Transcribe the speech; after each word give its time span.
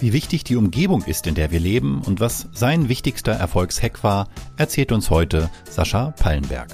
Wie 0.00 0.12
wichtig 0.12 0.44
die 0.44 0.54
Umgebung 0.54 1.02
ist, 1.02 1.26
in 1.26 1.34
der 1.34 1.50
wir 1.50 1.58
leben 1.58 2.02
und 2.02 2.20
was 2.20 2.46
sein 2.52 2.88
wichtigster 2.88 3.32
Erfolgshack 3.32 4.04
war, 4.04 4.28
erzählt 4.56 4.92
uns 4.92 5.10
heute 5.10 5.50
Sascha 5.68 6.12
Pallenberg. 6.12 6.68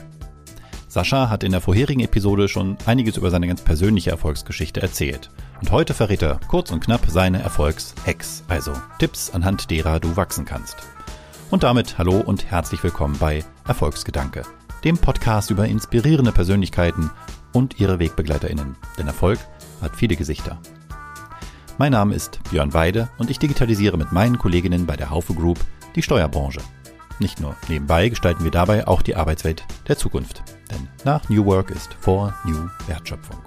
Sascha 0.89 1.31
hat 1.31 1.43
in 1.43 1.53
der 1.53 1.63
vorherigen 1.63 2.01
Episode 2.01 2.49
schon 2.49 2.77
einiges 2.85 3.17
über 3.17 3.31
seine 3.31 3.49
ganz 3.49 3.63
persönliche 3.63 4.11
Erfolgsgeschichte 4.11 4.83
erzählt. 4.83 5.31
Und 5.63 5.73
heute 5.73 5.95
verrät 5.95 6.21
er 6.21 6.39
kurz 6.49 6.71
und 6.71 6.85
knapp 6.85 7.07
seine 7.09 7.41
Erfolgshacks, 7.41 8.45
also 8.49 8.73
Tipps, 8.99 9.31
anhand 9.31 9.71
derer 9.71 10.01
du 10.01 10.17
wachsen 10.17 10.45
kannst. 10.45 10.77
Und 11.51 11.63
damit 11.63 11.97
hallo 11.97 12.21
und 12.21 12.51
herzlich 12.51 12.85
willkommen 12.85 13.17
bei 13.19 13.43
Erfolgsgedanke, 13.67 14.43
dem 14.85 14.99
Podcast 14.99 15.51
über 15.51 15.67
inspirierende 15.67 16.33
Persönlichkeiten 16.33 17.11
und 17.55 17.81
ihre 17.81 17.99
WegbegleiterInnen. 17.99 18.77
Denn 18.99 19.07
Erfolg 19.07 19.39
hat 19.81 19.97
viele 19.97 20.17
Gesichter. 20.17 20.61
Mein 21.77 21.91
Name 21.91 22.15
ist 22.15 22.39
Björn 22.51 22.73
Weide 22.73 23.09
und 23.19 23.31
ich 23.31 23.41
digitalisiere 23.41 23.97
mit 23.97 24.13
meinen 24.13 24.39
Kolleginnen 24.39 24.87
bei 24.87 24.97
der 24.97 25.11
Haufe 25.11 25.35
Group 25.35 25.59
die 25.97 26.03
Steuerbranche. 26.03 26.61
Nicht 27.19 27.41
nur 27.41 27.57
nebenbei 27.69 28.09
gestalten 28.09 28.45
wir 28.45 28.53
dabei 28.53 28.87
auch 28.87 29.03
die 29.03 29.17
Arbeitswelt 29.17 29.65
der 29.89 29.99
Zukunft. 29.99 30.45
Denn 30.71 30.89
nach 31.05 31.29
New 31.29 31.45
Work 31.45 31.73
ist 31.73 31.95
vor 31.95 32.33
New 32.45 32.69
Wertschöpfung. 32.87 33.39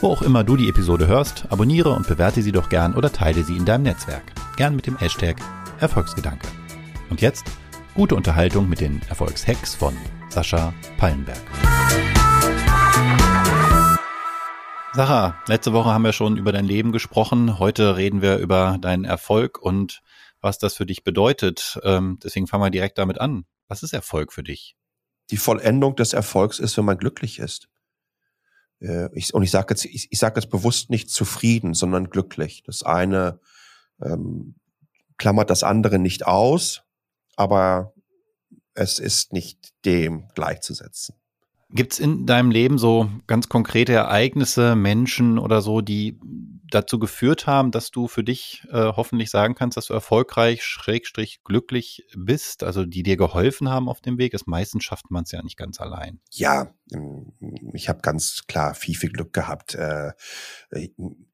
Wo 0.00 0.08
auch 0.08 0.22
immer 0.22 0.44
du 0.44 0.56
die 0.56 0.68
Episode 0.68 1.08
hörst, 1.08 1.46
abonniere 1.50 1.90
und 1.90 2.06
bewerte 2.06 2.42
sie 2.42 2.52
doch 2.52 2.68
gern 2.68 2.94
oder 2.94 3.12
teile 3.12 3.42
sie 3.42 3.56
in 3.56 3.64
deinem 3.64 3.82
Netzwerk. 3.82 4.32
Gern 4.56 4.76
mit 4.76 4.86
dem 4.86 4.96
Hashtag 4.96 5.36
Erfolgsgedanke. 5.80 6.46
Und 7.10 7.20
jetzt 7.20 7.44
gute 7.94 8.14
Unterhaltung 8.14 8.68
mit 8.68 8.80
den 8.80 9.00
Erfolgshacks 9.08 9.74
von 9.74 9.96
Sascha 10.28 10.72
Pallenberg. 10.96 11.42
Sarah, 14.92 15.40
letzte 15.46 15.72
Woche 15.72 15.90
haben 15.90 16.02
wir 16.02 16.12
schon 16.12 16.36
über 16.36 16.50
dein 16.50 16.64
Leben 16.64 16.90
gesprochen. 16.90 17.60
Heute 17.60 17.96
reden 17.96 18.22
wir 18.22 18.38
über 18.38 18.76
deinen 18.80 19.04
Erfolg 19.04 19.62
und 19.62 20.02
was 20.40 20.58
das 20.58 20.74
für 20.74 20.84
dich 20.84 21.04
bedeutet. 21.04 21.78
Ähm, 21.84 22.18
deswegen 22.24 22.48
fangen 22.48 22.64
wir 22.64 22.70
direkt 22.70 22.98
damit 22.98 23.20
an. 23.20 23.44
Was 23.68 23.84
ist 23.84 23.92
Erfolg 23.92 24.32
für 24.32 24.42
dich? 24.42 24.74
Die 25.30 25.36
Vollendung 25.36 25.94
des 25.94 26.12
Erfolgs 26.12 26.58
ist, 26.58 26.76
wenn 26.76 26.84
man 26.84 26.98
glücklich 26.98 27.38
ist. 27.38 27.68
Äh, 28.80 29.08
und 29.32 29.42
ich 29.44 29.50
sage 29.52 29.66
jetzt, 29.70 29.84
ich, 29.84 30.08
ich 30.10 30.18
sage 30.18 30.40
jetzt 30.40 30.50
bewusst 30.50 30.90
nicht 30.90 31.08
zufrieden, 31.08 31.72
sondern 31.72 32.10
glücklich. 32.10 32.64
Das 32.64 32.82
eine 32.82 33.38
ähm, 34.02 34.56
klammert 35.18 35.50
das 35.50 35.62
andere 35.62 36.00
nicht 36.00 36.26
aus, 36.26 36.82
aber 37.36 37.94
es 38.74 38.98
ist 38.98 39.32
nicht 39.32 39.72
dem 39.84 40.26
gleichzusetzen. 40.34 41.19
Gibt 41.72 41.92
es 41.92 42.00
in 42.00 42.26
deinem 42.26 42.50
Leben 42.50 42.78
so 42.78 43.08
ganz 43.26 43.48
konkrete 43.48 43.92
Ereignisse, 43.92 44.74
Menschen 44.74 45.38
oder 45.38 45.62
so, 45.62 45.80
die 45.80 46.18
dazu 46.70 46.98
geführt 46.98 47.46
haben, 47.46 47.70
dass 47.70 47.90
du 47.90 48.08
für 48.08 48.24
dich 48.24 48.62
äh, 48.70 48.92
hoffentlich 48.96 49.30
sagen 49.30 49.54
kannst, 49.54 49.76
dass 49.76 49.86
du 49.86 49.94
erfolgreich, 49.94 50.64
schrägstrich 50.64 51.42
glücklich 51.44 52.06
bist, 52.16 52.62
also 52.62 52.84
die 52.84 53.02
dir 53.02 53.16
geholfen 53.16 53.68
haben 53.68 53.88
auf 53.88 54.00
dem 54.00 54.18
Weg? 54.18 54.32
Das 54.32 54.46
meistens 54.46 54.84
schafft 54.84 55.10
man 55.10 55.24
es 55.24 55.32
ja 55.32 55.42
nicht 55.42 55.56
ganz 55.56 55.80
allein. 55.80 56.20
Ja, 56.30 56.72
ähm, 56.92 57.32
ich 57.72 57.88
habe 57.88 58.00
ganz 58.00 58.44
klar 58.46 58.74
viel, 58.74 58.96
viel 58.96 59.10
Glück 59.10 59.32
gehabt. 59.32 59.74
Äh, 59.74 60.12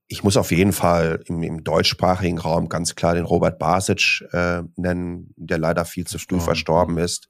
ich 0.08 0.22
muss 0.22 0.36
auf 0.36 0.50
jeden 0.52 0.72
Fall 0.72 1.22
im, 1.26 1.42
im 1.42 1.64
deutschsprachigen 1.64 2.38
Raum 2.38 2.68
ganz 2.68 2.94
klar 2.94 3.14
den 3.14 3.24
Robert 3.24 3.58
Basic 3.58 4.22
äh, 4.32 4.62
nennen, 4.76 5.34
der 5.36 5.58
leider 5.58 5.84
viel 5.84 6.06
zu 6.06 6.18
früh 6.18 6.36
oh. 6.36 6.40
verstorben 6.40 6.98
ist, 6.98 7.28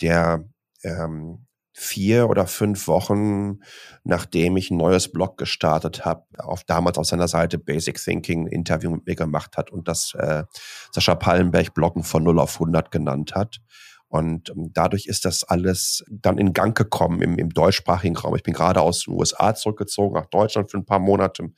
der 0.00 0.44
ähm, 0.82 1.46
vier 1.72 2.28
oder 2.28 2.46
fünf 2.46 2.86
Wochen, 2.86 3.60
nachdem 4.04 4.56
ich 4.56 4.70
ein 4.70 4.76
neues 4.76 5.10
Blog 5.10 5.38
gestartet 5.38 6.04
habe, 6.04 6.24
auf 6.38 6.64
damals 6.64 6.98
auf 6.98 7.06
seiner 7.06 7.28
Seite 7.28 7.58
Basic 7.58 8.02
Thinking 8.02 8.46
ein 8.46 8.52
Interview 8.52 8.90
mit 8.90 9.06
mir 9.06 9.16
gemacht 9.16 9.56
hat 9.56 9.70
und 9.70 9.88
das 9.88 10.14
äh, 10.14 10.44
Sascha 10.90 11.14
Pallenberg 11.14 11.72
Bloggen 11.74 12.04
von 12.04 12.22
0 12.22 12.38
auf 12.40 12.54
100 12.54 12.90
genannt 12.90 13.34
hat. 13.34 13.60
Und 14.08 14.50
ähm, 14.50 14.70
dadurch 14.74 15.06
ist 15.06 15.24
das 15.24 15.42
alles 15.42 16.04
dann 16.10 16.36
in 16.36 16.52
Gang 16.52 16.76
gekommen 16.76 17.22
im, 17.22 17.38
im 17.38 17.48
deutschsprachigen 17.48 18.16
Raum. 18.16 18.36
Ich 18.36 18.42
bin 18.42 18.52
gerade 18.52 18.82
aus 18.82 19.04
den 19.04 19.14
USA 19.14 19.54
zurückgezogen 19.54 20.14
nach 20.14 20.26
Deutschland 20.26 20.70
für 20.70 20.76
ein 20.76 20.84
paar 20.84 20.98
Monate 20.98 21.50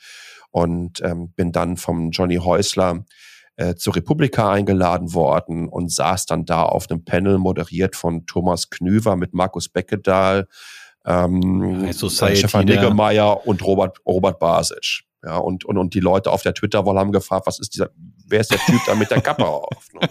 und 0.52 1.02
ähm, 1.02 1.32
bin 1.32 1.50
dann 1.50 1.76
vom 1.76 2.12
Johnny 2.12 2.36
Häusler 2.36 3.04
äh, 3.56 3.74
zur 3.74 3.96
Republika 3.96 4.50
eingeladen 4.52 5.14
worden 5.14 5.68
und 5.68 5.92
saß 5.92 6.26
dann 6.26 6.44
da 6.44 6.62
auf 6.62 6.90
einem 6.90 7.04
Panel 7.04 7.38
moderiert 7.38 7.96
von 7.96 8.26
Thomas 8.26 8.70
Knüver 8.70 9.16
mit 9.16 9.34
Markus 9.34 9.68
Beckedahl, 9.68 10.48
ähm, 11.06 11.90
Stefan 11.92 12.64
Niggemeier 12.64 13.46
und 13.46 13.64
Robert, 13.64 13.98
Robert 14.06 14.38
Basic. 14.38 15.04
Ja, 15.22 15.38
und, 15.38 15.64
und, 15.64 15.78
und 15.78 15.94
die 15.94 16.00
Leute 16.00 16.30
auf 16.30 16.42
der 16.42 16.52
Twitter-Wall 16.52 16.98
haben 16.98 17.12
gefragt, 17.12 17.46
was 17.46 17.58
ist 17.58 17.74
dieser, 17.74 17.90
wer 18.26 18.40
ist 18.40 18.50
der 18.50 18.58
Typ 18.58 18.80
da 18.86 18.94
mit 18.94 19.10
der 19.10 19.22
Kappe 19.22 19.46
auf? 19.46 19.88
Ne? 19.94 20.08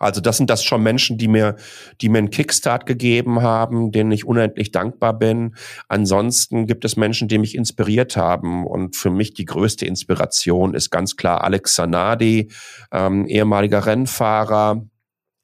Also 0.00 0.20
das 0.22 0.38
sind 0.38 0.50
das 0.50 0.64
schon 0.64 0.82
Menschen, 0.82 1.18
die 1.18 1.28
mir, 1.28 1.56
die 2.00 2.08
mir 2.08 2.18
einen 2.18 2.30
Kickstart 2.30 2.86
gegeben 2.86 3.42
haben, 3.42 3.92
denen 3.92 4.10
ich 4.10 4.24
unendlich 4.24 4.72
dankbar 4.72 5.16
bin. 5.16 5.54
Ansonsten 5.88 6.66
gibt 6.66 6.84
es 6.86 6.96
Menschen, 6.96 7.28
die 7.28 7.38
mich 7.38 7.54
inspiriert 7.54 8.16
haben. 8.16 8.66
Und 8.66 8.96
für 8.96 9.10
mich 9.10 9.34
die 9.34 9.44
größte 9.44 9.84
Inspiration 9.84 10.74
ist 10.74 10.90
ganz 10.90 11.16
klar 11.16 11.44
Alex 11.44 11.74
Sanadi, 11.74 12.50
ähm, 12.90 13.26
ehemaliger 13.26 13.84
Rennfahrer, 13.84 14.86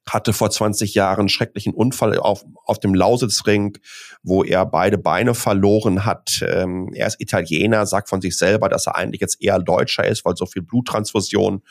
hatte 0.09 0.33
vor 0.33 0.49
20 0.49 0.95
Jahren 0.95 1.21
einen 1.21 1.29
schrecklichen 1.29 1.73
Unfall 1.73 2.17
auf, 2.17 2.43
auf 2.65 2.79
dem 2.79 2.95
Lausitzring, 2.95 3.77
wo 4.23 4.43
er 4.43 4.65
beide 4.65 4.97
Beine 4.97 5.35
verloren 5.35 6.05
hat. 6.05 6.43
Ähm, 6.47 6.91
er 6.93 7.07
ist 7.07 7.21
Italiener, 7.21 7.85
sagt 7.85 8.09
von 8.09 8.21
sich 8.21 8.37
selber, 8.37 8.69
dass 8.69 8.87
er 8.87 8.95
eigentlich 8.95 9.21
jetzt 9.21 9.41
eher 9.41 9.59
Deutscher 9.59 10.07
ist, 10.07 10.25
weil 10.25 10.35
so 10.35 10.45
viel 10.45 10.61
Bluttransfusion 10.61 11.61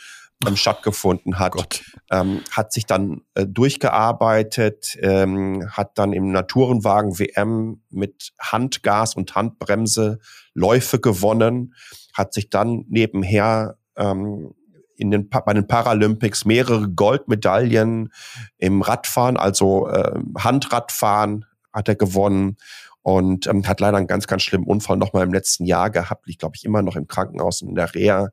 ähm, 0.45 0.57
stattgefunden 0.57 1.39
hat, 1.39 1.83
ähm, 2.11 2.43
hat 2.51 2.73
sich 2.73 2.87
dann 2.87 3.23
äh, 3.35 3.47
durchgearbeitet, 3.47 4.97
ähm, 5.01 5.69
hat 5.71 5.99
dann 5.99 6.13
im 6.13 6.31
Naturenwagen 6.33 7.19
WM 7.19 7.83
mit 7.91 8.33
Handgas 8.39 9.15
und 9.15 9.35
Handbremse 9.35 10.19
Läufe 10.53 11.01
gewonnen, 11.01 11.75
hat 12.13 12.35
sich 12.35 12.51
dann 12.51 12.85
nebenher 12.89 13.79
ähm, 13.97 14.53
in 14.97 15.11
den, 15.11 15.29
bei 15.29 15.53
den 15.53 15.67
Paralympics 15.67 16.45
mehrere 16.45 16.89
Goldmedaillen 16.89 18.13
im 18.59 18.83
Radfahren, 18.83 19.37
also 19.37 19.89
äh, 19.89 20.19
Handradfahren 20.39 21.45
hat 21.73 21.89
er 21.89 21.95
gewonnen 21.95 22.57
und 23.03 23.47
ähm, 23.47 23.67
hat 23.69 23.81
leider 23.81 23.99
einen 23.99 24.07
ganz, 24.07 24.27
ganz 24.27 24.43
schlimmen 24.43 24.67
Unfall 24.67 24.97
nochmal 24.97 25.25
im 25.25 25.33
letzten 25.33 25.65
Jahr 25.65 25.91
gehabt. 25.91 26.25
Ich 26.29 26.39
glaube, 26.39 26.57
ich 26.57 26.65
immer 26.65 26.83
noch 26.83 26.97
im 26.97 27.07
Krankenhaus 27.07 27.63
in 27.63 27.75
der 27.75 27.95
Reha. 27.95 28.31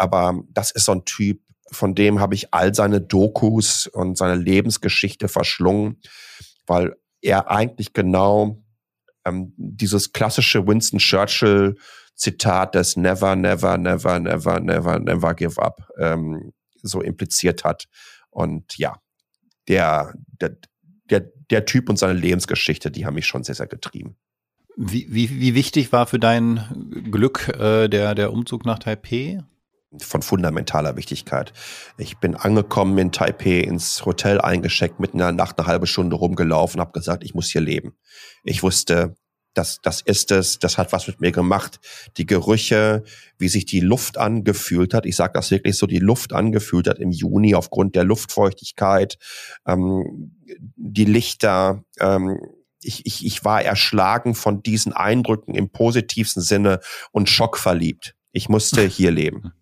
Aber 0.00 0.42
das 0.48 0.70
ist 0.70 0.86
so 0.86 0.92
ein 0.92 1.04
Typ, 1.04 1.42
von 1.70 1.94
dem 1.94 2.20
habe 2.20 2.34
ich 2.34 2.54
all 2.54 2.74
seine 2.74 3.02
Dokus 3.02 3.86
und 3.86 4.16
seine 4.16 4.40
Lebensgeschichte 4.40 5.28
verschlungen, 5.28 6.00
weil 6.66 6.96
er 7.20 7.50
eigentlich 7.50 7.92
genau 7.92 8.64
ähm, 9.26 9.52
dieses 9.56 10.12
klassische 10.12 10.66
Winston 10.66 10.98
Churchill 10.98 11.76
Zitat 12.14 12.74
des 12.74 12.96
Never, 12.96 13.36
Never, 13.36 13.76
Never, 13.76 14.18
Never, 14.20 14.58
Never, 14.60 14.98
Never 14.98 15.34
Give 15.34 15.60
Up 15.60 15.86
ähm, 15.98 16.52
so 16.82 17.02
impliziert 17.02 17.64
hat. 17.64 17.86
Und 18.30 18.78
ja, 18.78 18.96
der, 19.68 20.14
der, 20.40 20.56
der, 21.10 21.30
der 21.50 21.66
Typ 21.66 21.90
und 21.90 21.98
seine 21.98 22.18
Lebensgeschichte, 22.18 22.90
die 22.90 23.04
haben 23.04 23.14
mich 23.14 23.26
schon 23.26 23.44
sehr, 23.44 23.54
sehr 23.54 23.66
getrieben. 23.66 24.16
Wie, 24.76 25.06
wie, 25.10 25.28
wie 25.28 25.54
wichtig 25.54 25.92
war 25.92 26.06
für 26.06 26.18
dein 26.18 27.04
Glück 27.10 27.48
äh, 27.48 27.88
der, 27.88 28.14
der 28.14 28.32
Umzug 28.32 28.64
nach 28.64 28.78
Taipei? 28.78 29.40
Von 29.98 30.22
fundamentaler 30.22 30.96
Wichtigkeit. 30.96 31.52
Ich 31.98 32.18
bin 32.18 32.36
angekommen 32.36 32.96
in 32.98 33.12
Taipei, 33.12 33.60
ins 33.60 34.04
Hotel 34.06 34.40
eingeschickt, 34.40 35.00
mitten 35.00 35.18
in 35.18 35.24
der 35.24 35.32
Nacht 35.32 35.58
eine 35.58 35.66
halbe 35.66 35.86
Stunde 35.86 36.16
rumgelaufen, 36.16 36.80
habe 36.80 36.92
gesagt, 36.92 37.24
ich 37.24 37.34
muss 37.34 37.50
hier 37.50 37.60
leben. 37.60 37.96
Ich 38.44 38.62
wusste, 38.62 39.14
das, 39.54 39.80
das 39.82 40.00
ist 40.00 40.30
es, 40.30 40.58
das 40.58 40.78
hat 40.78 40.92
was 40.92 41.08
mit 41.08 41.20
mir 41.20 41.32
gemacht. 41.32 41.80
Die 42.16 42.26
Gerüche, 42.26 43.02
wie 43.38 43.48
sich 43.48 43.66
die 43.66 43.80
Luft 43.80 44.16
angefühlt 44.16 44.94
hat, 44.94 45.06
ich 45.06 45.16
sage 45.16 45.32
das 45.34 45.50
wirklich 45.50 45.76
so, 45.76 45.86
die 45.86 45.98
Luft 45.98 46.32
angefühlt 46.32 46.86
hat 46.86 46.98
im 46.98 47.10
Juni 47.10 47.54
aufgrund 47.54 47.96
der 47.96 48.04
Luftfeuchtigkeit, 48.04 49.18
ähm, 49.66 50.36
die 50.76 51.04
Lichter, 51.04 51.82
ähm, 51.98 52.38
ich, 52.82 53.04
ich, 53.06 53.26
ich 53.26 53.44
war 53.44 53.62
erschlagen 53.62 54.34
von 54.34 54.62
diesen 54.62 54.92
Eindrücken 54.92 55.54
im 55.54 55.70
positivsten 55.70 56.42
Sinne 56.42 56.80
und 57.10 57.28
schockverliebt. 57.28 58.14
Ich 58.32 58.48
musste 58.48 58.82
hier 58.86 59.10
leben. 59.10 59.52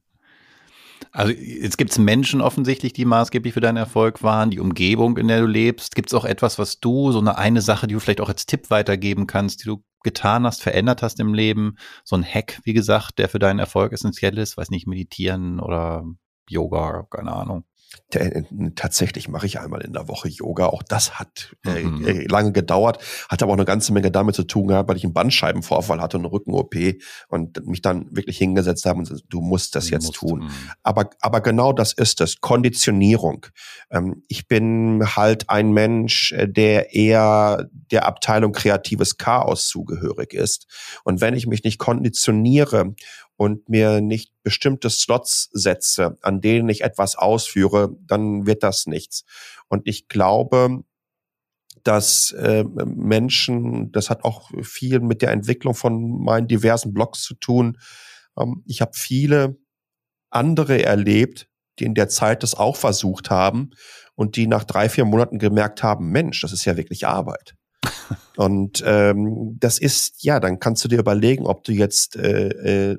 Also 1.13 1.33
jetzt 1.33 1.79
gibt 1.79 1.91
es 1.91 1.99
Menschen 1.99 2.41
offensichtlich, 2.41 2.93
die 2.93 3.05
maßgeblich 3.05 3.55
für 3.55 3.61
deinen 3.61 3.77
Erfolg 3.77 4.23
waren, 4.23 4.51
die 4.51 4.61
Umgebung, 4.61 5.17
in 5.17 5.29
der 5.29 5.41
du 5.41 5.47
lebst. 5.47 5.95
Gibt 5.95 6.11
es 6.11 6.15
auch 6.15 6.25
etwas, 6.25 6.59
was 6.59 6.81
du, 6.81 7.13
so 7.13 7.19
eine 7.19 7.39
eine 7.39 7.61
Sache, 7.61 7.87
die 7.87 7.95
du 7.95 8.01
vielleicht 8.01 8.21
auch 8.21 8.29
als 8.29 8.47
Tipp 8.47 8.71
weitergeben 8.71 9.27
kannst, 9.27 9.63
die 9.63 9.69
du 9.69 9.83
getan 10.03 10.45
hast, 10.45 10.63
verändert 10.63 11.03
hast 11.03 11.21
im 11.21 11.35
Leben? 11.35 11.77
So 12.05 12.17
ein 12.17 12.25
Hack, 12.25 12.61
wie 12.65 12.75
gesagt, 12.75 13.19
der 13.19 13.29
für 13.29 13.39
deinen 13.39 13.59
Erfolg 13.59 13.93
essentiell 13.93 14.37
ist, 14.39 14.57
weiß 14.57 14.71
nicht, 14.71 14.87
meditieren 14.87 15.61
oder 15.61 16.05
Yoga, 16.49 17.07
keine 17.11 17.33
Ahnung. 17.33 17.65
Äh, 18.15 18.43
tatsächlich 18.75 19.29
mache 19.29 19.47
ich 19.47 19.61
einmal 19.61 19.83
in 19.83 19.93
der 19.93 20.09
Woche 20.09 20.29
Yoga. 20.29 20.67
Auch 20.67 20.83
das 20.83 21.19
hat 21.19 21.55
äh, 21.67 21.83
mhm. 21.83 22.07
äh, 22.07 22.27
lange 22.27 22.53
gedauert, 22.53 23.03
hat 23.29 23.43
aber 23.43 23.53
auch 23.53 23.57
eine 23.57 23.65
ganze 23.65 23.93
Menge 23.93 24.11
damit 24.11 24.35
zu 24.35 24.45
tun 24.45 24.69
gehabt, 24.69 24.89
weil 24.89 24.97
ich 24.97 25.05
einen 25.05 25.15
Bandscheibenvorfall 25.15 26.01
hatte 26.01 26.17
und 26.17 26.25
eine 26.25 26.33
Rücken-OP 26.33 26.75
und 27.29 27.67
mich 27.67 27.83
dann 27.83 28.07
wirklich 28.11 28.39
hingesetzt 28.39 28.87
haben 28.87 29.01
und 29.01 29.25
du 29.29 29.41
musst 29.41 29.75
das 29.75 29.87
du 29.87 29.93
jetzt 29.93 30.07
musst, 30.07 30.19
tun. 30.19 30.41
Mh. 30.41 30.53
Aber, 30.83 31.11
aber 31.21 31.41
genau 31.41 31.73
das 31.73 31.93
ist 31.93 32.21
es, 32.21 32.41
Konditionierung. 32.41 33.47
Ähm, 33.91 34.23
ich 34.29 34.49
bin 34.49 35.05
halt 35.17 35.51
ein 35.51 35.73
Mensch, 35.73 36.35
der 36.39 36.95
eher 36.95 37.69
der 37.91 38.07
Abteilung 38.07 38.53
kreatives 38.53 39.19
Chaos 39.19 39.69
zugehörig 39.69 40.35
ist. 40.35 40.67
Und 41.05 41.21
wenn 41.21 41.35
ich 41.35 41.47
mich 41.47 41.65
nicht 41.65 41.79
konditioniere 41.79 42.95
und 43.39 43.69
mir 43.69 44.01
nicht 44.01 44.33
bestimmte 44.43 44.91
Slots 44.91 45.49
setze, 45.53 46.19
an 46.23 46.41
denen 46.41 46.69
ich 46.69 46.81
etwas 46.81 47.15
ausführe, 47.15 47.97
dann 48.01 48.47
wird 48.47 48.65
das 48.65 48.89
nichts. 48.89 49.25
Und 49.69 49.87
ich 49.87 50.09
glaube, 50.09 50.83
dass 51.85 52.33
äh, 52.33 52.65
Menschen, 52.65 53.93
das 53.93 54.11
hat 54.11 54.25
auch 54.25 54.51
viel 54.63 54.99
mit 54.99 55.23
der 55.23 55.31
Entwicklung 55.31 55.75
von 55.75 56.21
meinen 56.21 56.49
diversen 56.49 56.93
Blogs 56.93 57.23
zu 57.23 57.35
tun. 57.35 57.79
Ähm, 58.37 58.65
ich 58.67 58.81
habe 58.81 58.91
viele 58.95 59.57
andere 60.31 60.83
erlebt, 60.83 61.49
die 61.79 61.85
in 61.85 61.95
der 61.95 62.09
Zeit 62.09 62.43
das 62.43 62.57
auch 62.57 62.75
versucht 62.75 63.31
haben 63.31 63.71
und 64.17 64.35
die 64.35 64.49
nach 64.49 64.65
drei, 64.65 64.89
vier 64.89 65.05
Monaten 65.05 65.39
gemerkt 65.39 65.85
haben, 65.85 66.11
Mensch, 66.11 66.41
das 66.41 66.53
ist 66.53 66.65
ja 66.65 66.77
wirklich 66.77 67.07
Arbeit. 67.07 67.55
Und 68.39 68.85
ähm, 68.87 69.57
das 69.59 69.81
ist, 69.81 70.23
ja, 70.23 70.39
dann 70.39 70.61
kannst 70.61 70.85
du 70.85 70.89
dir 70.89 71.01
überlegen, 71.01 71.45
ob 71.45 71.65
du 71.65 71.73
jetzt 71.73 72.15
äh, 72.15 72.93
äh, 72.93 72.99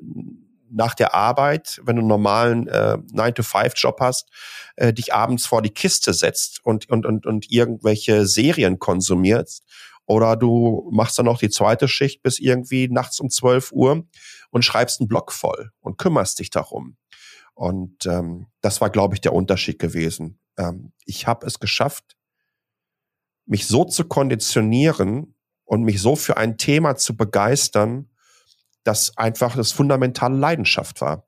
nach 0.70 0.92
der 0.92 1.14
Arbeit, 1.14 1.80
wenn 1.82 1.96
du 1.96 2.00
einen 2.00 2.08
normalen 2.08 2.68
äh, 2.68 2.98
9-to-5-Job 3.14 4.00
hast, 4.00 4.28
äh, 4.76 4.92
dich 4.92 5.14
abends 5.14 5.46
vor 5.46 5.62
die 5.62 5.70
Kiste 5.70 6.12
setzt 6.12 6.62
und, 6.62 6.90
und, 6.90 7.06
und, 7.06 7.24
und 7.24 7.50
irgendwelche 7.50 8.26
Serien 8.26 8.78
konsumierst. 8.78 9.64
Oder 10.04 10.36
du 10.36 10.90
machst 10.92 11.18
dann 11.18 11.24
noch 11.24 11.38
die 11.38 11.48
zweite 11.48 11.88
Schicht 11.88 12.22
bis 12.22 12.38
irgendwie 12.38 12.88
nachts 12.88 13.18
um 13.18 13.30
12 13.30 13.72
Uhr 13.72 14.04
und 14.50 14.62
schreibst 14.62 15.00
einen 15.00 15.08
Blog 15.08 15.32
voll 15.32 15.70
und 15.80 15.96
kümmerst 15.96 16.38
dich 16.38 16.50
darum. 16.50 16.98
Und 17.54 18.04
ähm, 18.04 18.48
das 18.60 18.82
war, 18.82 18.90
glaube 18.90 19.14
ich, 19.14 19.22
der 19.22 19.32
Unterschied 19.32 19.78
gewesen. 19.78 20.38
Ähm, 20.58 20.92
ich 21.06 21.26
habe 21.26 21.46
es 21.46 21.60
geschafft, 21.60 22.18
mich 23.50 23.66
so 23.66 23.84
zu 23.84 24.04
konditionieren 24.04 25.34
und 25.64 25.82
mich 25.82 26.00
so 26.00 26.14
für 26.14 26.36
ein 26.36 26.56
Thema 26.56 26.94
zu 26.94 27.16
begeistern, 27.16 28.08
das 28.84 29.16
einfach 29.18 29.56
das 29.56 29.72
fundamentale 29.72 30.36
Leidenschaft 30.36 31.00
war. 31.00 31.26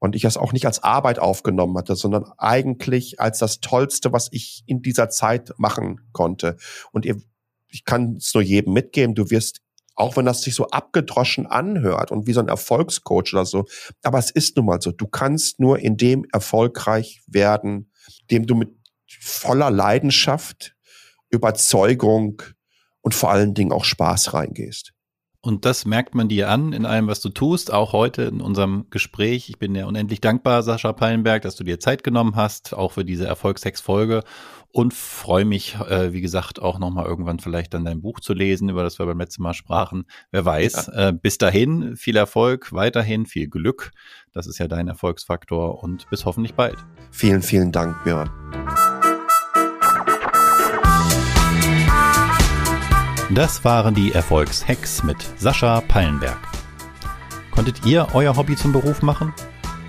Und 0.00 0.16
ich 0.16 0.24
es 0.24 0.36
auch 0.36 0.52
nicht 0.52 0.66
als 0.66 0.82
Arbeit 0.82 1.20
aufgenommen 1.20 1.78
hatte, 1.78 1.94
sondern 1.94 2.24
eigentlich 2.38 3.20
als 3.20 3.38
das 3.38 3.60
Tollste, 3.60 4.12
was 4.12 4.28
ich 4.32 4.64
in 4.66 4.82
dieser 4.82 5.10
Zeit 5.10 5.52
machen 5.58 6.00
konnte. 6.12 6.56
Und 6.90 7.06
ihr, 7.06 7.22
ich 7.68 7.84
kann 7.84 8.16
es 8.16 8.34
nur 8.34 8.42
jedem 8.42 8.72
mitgeben, 8.72 9.14
du 9.14 9.30
wirst, 9.30 9.60
auch 9.94 10.16
wenn 10.16 10.26
das 10.26 10.42
sich 10.42 10.56
so 10.56 10.70
abgedroschen 10.70 11.46
anhört 11.46 12.10
und 12.10 12.26
wie 12.26 12.32
so 12.32 12.40
ein 12.40 12.48
Erfolgscoach 12.48 13.32
oder 13.32 13.44
so, 13.44 13.66
aber 14.02 14.18
es 14.18 14.32
ist 14.32 14.56
nun 14.56 14.66
mal 14.66 14.82
so, 14.82 14.90
du 14.90 15.06
kannst 15.06 15.60
nur 15.60 15.78
in 15.78 15.96
dem 15.96 16.26
erfolgreich 16.32 17.22
werden, 17.28 17.92
dem 18.28 18.46
du 18.46 18.56
mit 18.56 18.70
voller 19.06 19.70
Leidenschaft 19.70 20.74
Überzeugung 21.30 22.42
und 23.00 23.14
vor 23.14 23.30
allen 23.30 23.54
Dingen 23.54 23.72
auch 23.72 23.84
Spaß 23.84 24.34
reingehst. 24.34 24.92
Und 25.42 25.64
das 25.64 25.86
merkt 25.86 26.14
man 26.14 26.28
dir 26.28 26.50
an 26.50 26.74
in 26.74 26.84
allem, 26.84 27.06
was 27.06 27.22
du 27.22 27.30
tust, 27.30 27.72
auch 27.72 27.94
heute 27.94 28.24
in 28.24 28.42
unserem 28.42 28.86
Gespräch. 28.90 29.48
Ich 29.48 29.58
bin 29.58 29.72
dir 29.72 29.86
unendlich 29.86 30.20
dankbar, 30.20 30.62
Sascha 30.62 30.92
Pallenberg, 30.92 31.40
dass 31.42 31.56
du 31.56 31.64
dir 31.64 31.80
Zeit 31.80 32.04
genommen 32.04 32.36
hast, 32.36 32.74
auch 32.74 32.92
für 32.92 33.06
diese 33.06 33.26
Erfolgsex-Folge 33.26 34.22
und 34.72 34.92
freue 34.92 35.46
mich, 35.46 35.76
äh, 35.76 36.12
wie 36.12 36.20
gesagt, 36.20 36.60
auch 36.60 36.78
nochmal 36.78 37.06
irgendwann 37.06 37.38
vielleicht 37.38 37.72
dann 37.72 37.86
dein 37.86 38.02
Buch 38.02 38.20
zu 38.20 38.34
lesen, 38.34 38.68
über 38.68 38.82
das 38.82 38.98
wir 38.98 39.06
beim 39.06 39.18
letzten 39.18 39.42
Mal 39.42 39.54
sprachen. 39.54 40.04
Wer 40.30 40.44
weiß. 40.44 40.90
Ja. 40.94 41.08
Äh, 41.08 41.12
bis 41.14 41.38
dahin, 41.38 41.96
viel 41.96 42.16
Erfolg, 42.16 42.72
weiterhin 42.72 43.24
viel 43.24 43.48
Glück. 43.48 43.92
Das 44.32 44.46
ist 44.46 44.58
ja 44.58 44.68
dein 44.68 44.88
Erfolgsfaktor 44.88 45.82
und 45.82 46.08
bis 46.10 46.26
hoffentlich 46.26 46.52
bald. 46.52 46.76
Vielen, 47.10 47.40
vielen 47.40 47.72
Dank, 47.72 48.04
Björn. 48.04 48.30
Das 53.32 53.64
waren 53.64 53.94
die 53.94 54.10
Erfolgshacks 54.10 55.04
mit 55.04 55.16
Sascha 55.36 55.80
Pallenberg. 55.82 56.38
Konntet 57.52 57.86
ihr 57.86 58.08
euer 58.12 58.36
Hobby 58.36 58.56
zum 58.56 58.72
Beruf 58.72 59.02
machen? 59.02 59.32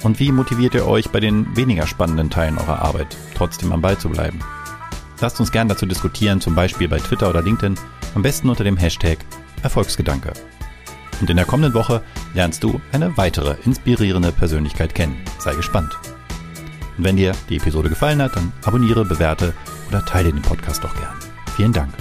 Und 0.04 0.20
wie 0.20 0.32
motiviert 0.32 0.76
ihr 0.76 0.86
euch 0.86 1.10
bei 1.10 1.20
den 1.20 1.56
weniger 1.56 1.88
spannenden 1.88 2.30
Teilen 2.30 2.60
eurer 2.60 2.84
Arbeit, 2.84 3.18
trotzdem 3.34 3.72
am 3.72 3.82
Ball 3.82 3.98
zu 3.98 4.10
bleiben? 4.10 4.40
Lasst 5.22 5.40
uns 5.40 5.52
gern 5.52 5.68
dazu 5.68 5.88
diskutieren, 5.88 6.40
zum 6.40 6.54
Beispiel 6.54 6.88
bei 6.88 7.00
Twitter 7.00 7.32
oder 7.32 7.42
LinkedIn, 7.42 7.80
am 8.14 8.22
besten 8.22 8.48
unter 8.48 8.64
dem 8.64 8.78
Hashtag 8.78 9.18
Erfolgsgedanke. 9.64 10.34
Und 11.20 11.30
in 11.30 11.38
der 11.38 11.46
kommenden 11.46 11.74
Woche 11.74 12.04
lernst 12.36 12.64
du 12.64 12.80
eine 12.92 13.18
weitere 13.18 13.56
inspirierende 13.66 14.32
Persönlichkeit 14.32 14.94
kennen. 14.94 15.18
Sei 15.40 15.56
gespannt. 15.56 15.98
Und 16.96 17.06
wenn 17.06 17.18
dir 17.18 17.32
die 17.50 17.58
Episode 17.58 17.90
gefallen 17.90 18.22
hat, 18.22 18.36
dann 18.36 18.54
abonniere, 18.66 19.04
bewerte 19.04 19.56
oder 19.90 20.06
teile 20.06 20.32
den 20.32 20.44
Podcast 20.44 20.84
doch 20.84 20.94
gern. 20.94 21.16
Vielen 21.56 21.74
Dank. 21.74 21.92